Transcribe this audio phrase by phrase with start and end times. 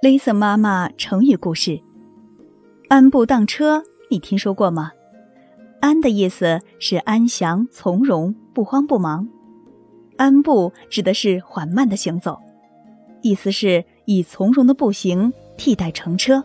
[0.00, 1.82] Lisa 妈妈成语故事：
[2.88, 4.92] 安步当车，你听说过吗？
[5.80, 9.26] 安的意思是安详从容、不慌不忙，
[10.16, 12.38] 安步指的是缓慢的行走，
[13.22, 16.44] 意思是以从容的步行替代乘车，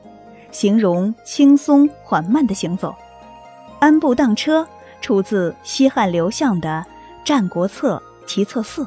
[0.50, 2.96] 形容轻松缓慢的行走。
[3.80, 4.68] 安步当车
[5.00, 6.84] 出自西汉刘向的
[7.24, 8.84] 《战国策·齐策四》。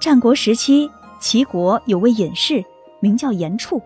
[0.00, 2.64] 战国时期，齐国有位隐士。
[3.00, 3.80] 名叫严处，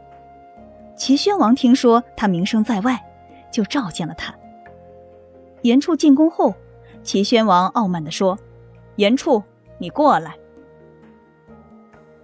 [0.97, 3.03] 齐宣王听说他名声在外，
[3.51, 4.34] 就召见了他。
[5.62, 6.55] 严处进宫后，
[7.03, 8.39] 齐宣王傲慢地说
[8.97, 9.43] ：“严处，
[9.79, 10.37] 你过来。”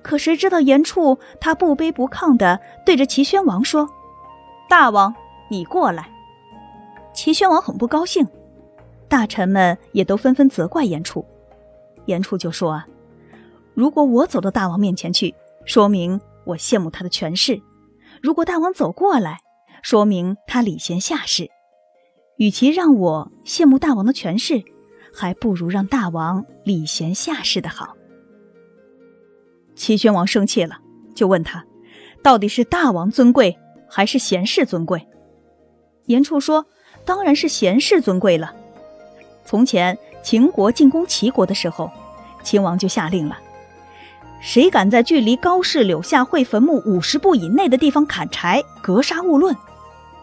[0.02, 3.88] 可谁知道严处他不卑不亢地对着齐宣王说
[4.68, 5.14] ：“大王，
[5.50, 6.08] 你过来。”
[7.12, 8.26] 齐宣王很不高兴，
[9.08, 11.24] 大臣们也都纷纷责怪严处。
[12.06, 12.86] 严处就说：“啊，
[13.74, 15.34] 如果我走到大王面前去，
[15.64, 16.18] 说明……”
[16.48, 17.60] 我羡慕他的权势，
[18.22, 19.40] 如果大王走过来，
[19.82, 21.50] 说明他礼贤下士。
[22.38, 24.62] 与其让我羡慕大王的权势，
[25.12, 27.96] 还不如让大王礼贤下士的好。
[29.74, 30.78] 齐宣王生气了，
[31.14, 31.64] 就问他，
[32.22, 35.06] 到底是大王尊贵还是贤士尊贵？
[36.06, 36.64] 严处说，
[37.04, 38.54] 当然是贤士尊贵了。
[39.44, 41.90] 从前秦国进攻齐国的时候，
[42.42, 43.38] 秦王就下令了。
[44.40, 49.56] 谁敢在距离高氏柳下惠坟墓五十步以内的地方砍柴，格杀勿论。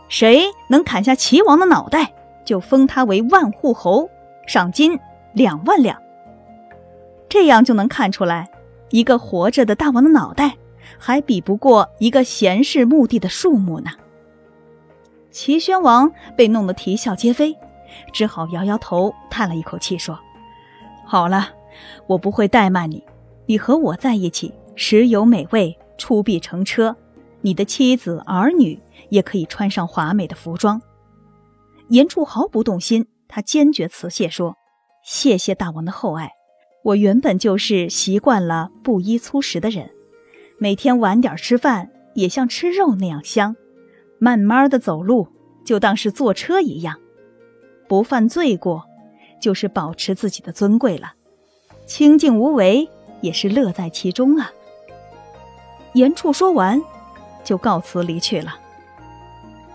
[0.07, 2.13] 谁能砍下齐王的脑袋，
[2.45, 4.09] 就封他为万户侯，
[4.47, 4.97] 赏金
[5.33, 6.01] 两万两。
[7.27, 8.49] 这样就能看出来，
[8.89, 10.55] 一个活着的大王的脑袋，
[10.97, 13.91] 还比不过一个闲适墓地的树木呢。
[15.29, 17.57] 齐宣王被弄得啼笑皆非，
[18.13, 20.17] 只好摇摇头，叹了一口气说
[21.03, 21.49] ：“好了，
[22.07, 23.03] 我不会怠慢你。”
[23.47, 26.95] 你和我在一起，食有美味，出必乘车。
[27.41, 30.81] 你的妻子儿女也可以穿上华美的服装。
[31.89, 34.55] 严处毫不动心，他坚决辞谢说
[35.05, 36.31] ：“谢谢大王的厚爱。
[36.83, 39.91] 我原本就是习惯了布衣粗食的人，
[40.57, 43.55] 每天晚点吃饭也像吃肉那样香。
[44.17, 45.27] 慢慢的走路，
[45.63, 46.99] 就当是坐车一样，
[47.87, 48.85] 不犯罪过，
[49.39, 51.13] 就是保持自己的尊贵了。
[51.85, 52.89] 清静无为。”
[53.25, 54.51] 也是乐在其中啊。
[55.93, 56.79] 严处说完，
[57.43, 58.55] 就告辞离去了。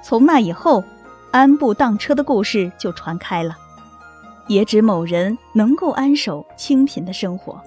[0.03, 0.85] 从那以后，
[1.33, 3.59] 安步当车的故事就传开了，
[4.47, 7.61] 也指某人能够安守清贫的生活。